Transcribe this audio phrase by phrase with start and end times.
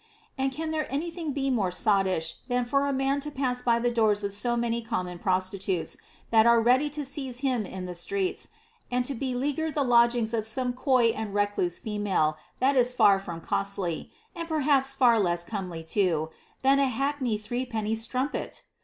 [0.35, 3.77] And can there any thing be more sottish, than for a man to pass by
[3.77, 5.95] the doors of so many common prostitutes
[6.31, 8.47] that are ready to seize him in the streets,
[8.89, 13.39] and to beleaguer the lodgings of some coy and recluse female that is far more
[13.39, 16.31] costly, and perhaps far less comely too,
[16.63, 18.63] than a hackney three penny strumpet?